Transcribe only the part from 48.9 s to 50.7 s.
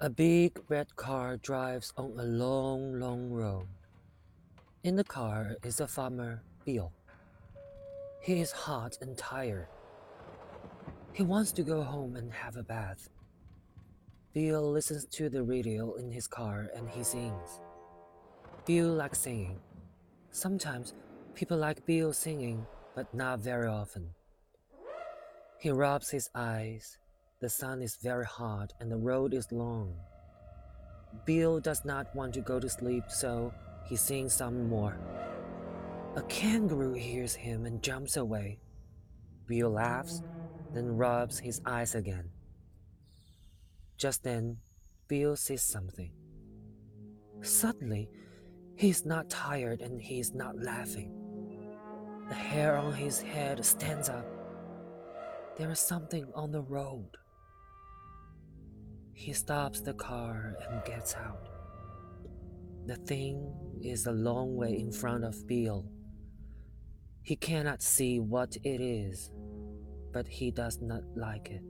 is not tired and he is not